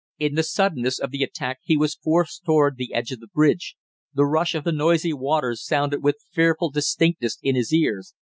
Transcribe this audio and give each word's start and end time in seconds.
In 0.17 0.33
the 0.33 0.41
suddenness 0.41 0.97
of 0.97 1.11
the 1.11 1.21
attack 1.21 1.59
he 1.61 1.77
was 1.77 1.93
forced 1.93 2.43
toward 2.43 2.75
the 2.77 2.91
edge 2.91 3.11
of 3.11 3.19
the 3.19 3.27
bridge. 3.27 3.75
The 4.15 4.25
rush 4.25 4.55
of 4.55 4.63
the 4.63 4.71
noisy 4.71 5.13
waters 5.13 5.63
sounded 5.63 6.01
with 6.03 6.25
fearful 6.31 6.71
distinctness 6.71 7.37
in 7.43 7.53
his 7.53 7.71
ears. 7.71 8.15